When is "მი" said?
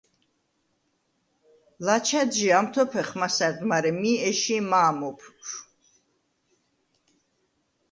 3.99-4.13